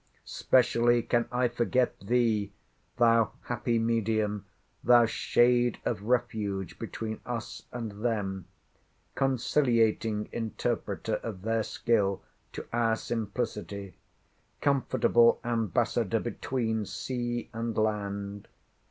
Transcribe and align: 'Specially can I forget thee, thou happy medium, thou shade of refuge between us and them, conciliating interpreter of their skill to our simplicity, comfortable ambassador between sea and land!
'Specially 0.25 1.03
can 1.03 1.27
I 1.31 1.47
forget 1.47 1.95
thee, 1.99 2.53
thou 2.97 3.33
happy 3.43 3.77
medium, 3.77 4.47
thou 4.83 5.05
shade 5.05 5.77
of 5.85 6.01
refuge 6.01 6.79
between 6.79 7.21
us 7.23 7.67
and 7.71 7.91
them, 8.03 8.45
conciliating 9.13 10.27
interpreter 10.31 11.17
of 11.17 11.43
their 11.43 11.61
skill 11.61 12.23
to 12.53 12.65
our 12.73 12.95
simplicity, 12.95 13.93
comfortable 14.59 15.39
ambassador 15.43 16.19
between 16.19 16.83
sea 16.87 17.51
and 17.53 17.77
land! 17.77 18.47